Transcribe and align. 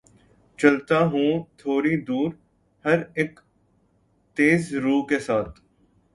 چلتا 0.59 0.99
ہوں 1.03 1.31
تھوڑی 1.57 1.95
دور‘ 2.01 2.29
ہر 2.85 2.99
اک 3.15 3.39
تیز 4.37 4.73
رو 4.75 5.01
کے 5.05 5.19
ساتھ 5.19 5.59